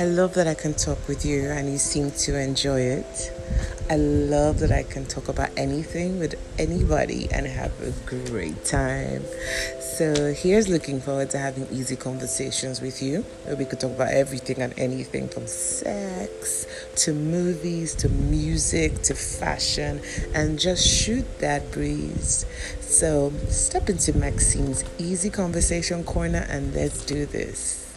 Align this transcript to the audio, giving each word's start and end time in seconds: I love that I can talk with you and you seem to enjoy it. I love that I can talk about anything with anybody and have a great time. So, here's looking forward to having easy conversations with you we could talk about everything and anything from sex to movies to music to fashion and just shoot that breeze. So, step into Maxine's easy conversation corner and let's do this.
I 0.00 0.06
love 0.06 0.32
that 0.34 0.46
I 0.46 0.54
can 0.54 0.72
talk 0.72 1.06
with 1.06 1.22
you 1.26 1.50
and 1.50 1.70
you 1.70 1.76
seem 1.76 2.12
to 2.12 2.40
enjoy 2.40 2.80
it. 2.80 3.30
I 3.90 3.96
love 3.96 4.60
that 4.60 4.72
I 4.72 4.84
can 4.84 5.04
talk 5.04 5.28
about 5.28 5.50
anything 5.54 6.18
with 6.18 6.34
anybody 6.58 7.28
and 7.30 7.46
have 7.46 7.78
a 7.82 7.90
great 8.06 8.64
time. 8.64 9.22
So, 9.80 10.32
here's 10.32 10.70
looking 10.70 10.98
forward 10.98 11.28
to 11.30 11.38
having 11.38 11.66
easy 11.70 11.96
conversations 11.96 12.80
with 12.80 13.02
you 13.02 13.22
we 13.58 13.66
could 13.66 13.80
talk 13.80 13.90
about 13.90 14.12
everything 14.12 14.62
and 14.62 14.72
anything 14.78 15.28
from 15.28 15.46
sex 15.46 16.66
to 17.04 17.12
movies 17.12 17.94
to 17.96 18.08
music 18.08 19.02
to 19.02 19.14
fashion 19.14 20.00
and 20.34 20.58
just 20.58 20.88
shoot 20.88 21.26
that 21.40 21.70
breeze. 21.70 22.46
So, 22.80 23.30
step 23.50 23.90
into 23.90 24.16
Maxine's 24.16 24.84
easy 24.96 25.28
conversation 25.28 26.02
corner 26.02 26.46
and 26.48 26.74
let's 26.74 27.04
do 27.04 27.26
this. 27.26 27.91